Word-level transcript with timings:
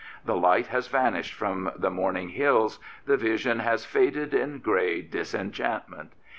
The 0.25 0.35
light 0.35 0.65
has 0.69 0.87
vanished 0.87 1.35
from 1.35 1.69
the 1.75 1.91
morning 1.91 2.29
hills, 2.29 2.79
the 3.05 3.17
vision 3.17 3.59
has 3.59 3.85
faded 3.85 4.33
in 4.33 4.57
grey 4.57 5.03
disenchantment. 5.03 6.13